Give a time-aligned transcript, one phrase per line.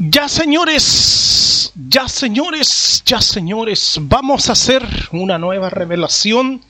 [0.00, 6.62] Ya señores, ya señores, ya señores, vamos a hacer una nueva revelación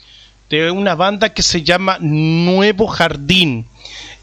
[0.48, 3.66] de una banda que se llama Nuevo Jardín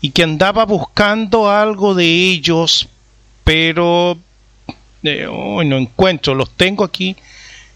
[0.02, 2.88] y que andaba buscando algo de ellos,
[3.44, 4.18] pero
[5.04, 7.16] eh, hoy no encuentro, los tengo aquí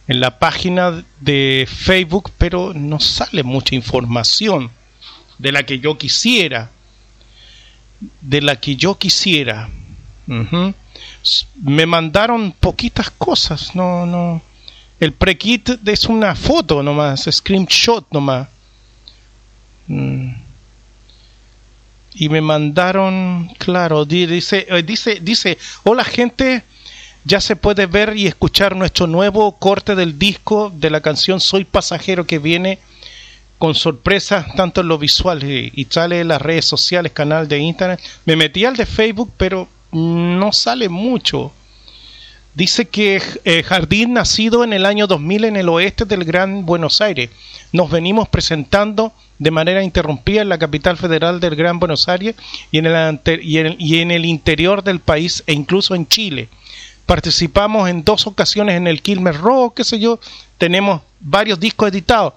[0.07, 4.71] en la página de Facebook, pero no sale mucha información
[5.38, 6.71] de la que yo quisiera,
[8.20, 9.70] de la que yo quisiera.
[11.61, 14.42] Me mandaron poquitas cosas, no, no.
[15.00, 18.47] El pre-kit es una foto nomás, screenshot nomás.
[19.87, 20.34] Mm.
[22.15, 26.64] Y me mandaron, claro, dice, eh, dice, dice, hola gente,
[27.23, 31.64] ya se puede ver y escuchar nuestro nuevo corte del disco de la canción Soy
[31.64, 32.80] Pasajero que viene
[33.58, 37.59] con sorpresa tanto en lo visual y, y sale en las redes sociales, canal de
[37.59, 38.00] internet.
[38.25, 41.52] Me metí al de Facebook, pero no sale mucho.
[42.56, 47.00] Dice que eh, Jardín, nacido en el año 2000 en el oeste del Gran Buenos
[47.00, 47.30] Aires,
[47.72, 52.36] nos venimos presentando de manera interrumpida en la capital federal del Gran Buenos Aires
[52.72, 53.20] y en, el,
[53.80, 56.50] y en el interior del país e incluso en Chile.
[57.06, 60.20] Participamos en dos ocasiones en el Quilmes Rock, qué sé yo.
[60.60, 62.34] Tenemos varios discos editados.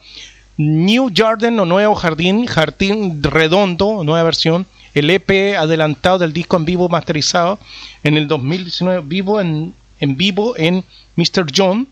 [0.56, 6.64] New Garden o Nuevo Jardín, Jardín Redondo, nueva versión, el EP adelantado del disco en
[6.64, 7.58] vivo masterizado
[8.02, 10.84] en el 2019, vivo en, en vivo en
[11.16, 11.46] Mr.
[11.54, 11.88] John,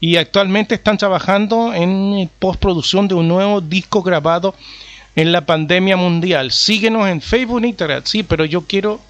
[0.00, 4.54] y actualmente están trabajando en postproducción de un nuevo disco grabado
[5.14, 6.52] en la pandemia mundial.
[6.52, 9.00] Síguenos en Facebook e Instagram, sí, pero yo quiero...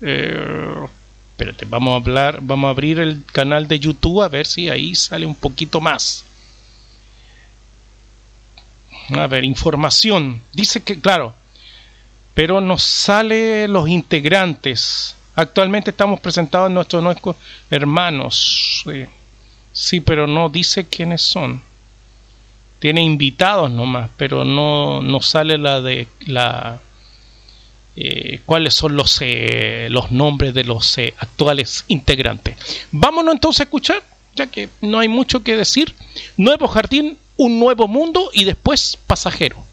[0.00, 0.86] Eh,
[1.30, 4.94] espérate, vamos a hablar, vamos a abrir el canal de YouTube a ver si ahí
[4.94, 6.24] sale un poquito más.
[9.10, 10.42] A ver, información.
[10.52, 11.34] Dice que, claro,
[12.34, 15.16] pero nos sale los integrantes.
[15.36, 17.36] Actualmente estamos presentados nuestros,
[17.70, 18.84] hermanos.
[19.72, 21.62] sí, pero no dice quiénes son.
[22.80, 26.80] Tiene invitados nomás, pero no, no sale la de la
[27.96, 32.56] eh, cuáles son los eh, los nombres de los eh, actuales integrantes.
[32.90, 34.02] Vámonos entonces a escuchar,
[34.34, 35.94] ya que no hay mucho que decir.
[36.36, 39.64] Nuevo jardín, un nuevo mundo y después pasajero.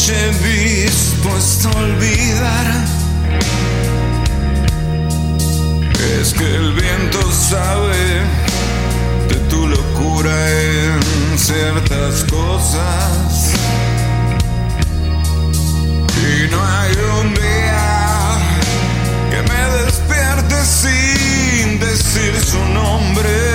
[0.00, 2.66] noche dispuesto a olvidar.
[6.20, 8.22] Es que el viento sabe
[9.28, 13.52] de tu locura en ciertas cosas.
[16.16, 18.38] Y no hay un día
[19.30, 23.49] que me despierte sin decir su nombre.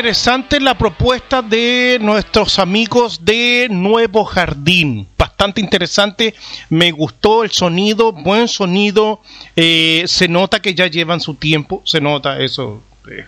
[0.00, 5.06] Interesante la propuesta de nuestros amigos de Nuevo Jardín.
[5.18, 6.34] Bastante interesante.
[6.70, 9.20] Me gustó el sonido, buen sonido.
[9.56, 11.82] Eh, se nota que ya llevan su tiempo.
[11.84, 12.82] Se nota eso.
[13.10, 13.26] Eh,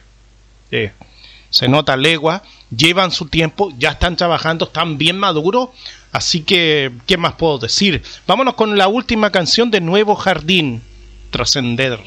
[0.70, 0.92] eh,
[1.50, 2.42] se nota legua.
[2.74, 3.70] Llevan su tiempo.
[3.78, 4.64] Ya están trabajando.
[4.64, 5.68] Están bien maduros.
[6.10, 8.02] Así que, ¿qué más puedo decir?
[8.26, 10.80] Vámonos con la última canción de Nuevo Jardín.
[11.30, 12.00] Trascender.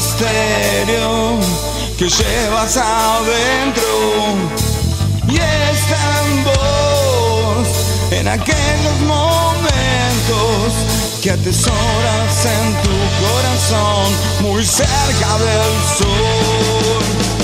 [0.00, 1.38] Misterio
[1.98, 3.84] que llevas adentro
[5.28, 7.68] y está en vos
[8.10, 10.72] en aquellos momentos
[11.22, 14.06] que atesoras en tu corazón
[14.40, 17.39] muy cerca del sol.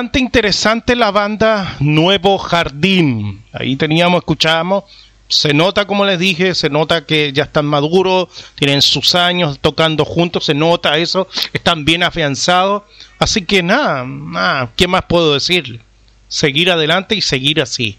[0.00, 3.44] Bastante interesante la banda Nuevo Jardín.
[3.52, 4.84] Ahí teníamos, escuchábamos,
[5.28, 10.06] se nota, como les dije, se nota que ya están maduros, tienen sus años tocando
[10.06, 12.84] juntos, se nota eso, están bien afianzados.
[13.18, 15.80] Así que nada, nada, ¿qué más puedo decirle?
[16.28, 17.98] Seguir adelante y seguir así.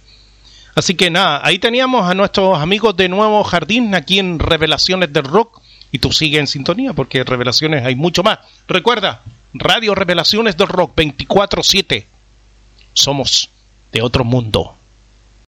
[0.74, 5.26] Así que nada, ahí teníamos a nuestros amigos de Nuevo Jardín aquí en Revelaciones del
[5.26, 5.62] Rock.
[5.92, 8.40] Y tú sigue en sintonía porque Revelaciones hay mucho más.
[8.68, 9.22] Recuerda,
[9.54, 12.06] Radio Revelaciones del Rock 24-7.
[12.94, 13.50] Somos
[13.92, 14.76] de otro mundo.